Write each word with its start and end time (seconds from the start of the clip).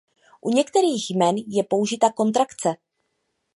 U 0.41 0.49
některých 0.49 1.09
jmen 1.11 1.35
je 1.37 1.63
použita 1.63 2.11
kontrakce. 2.11 2.75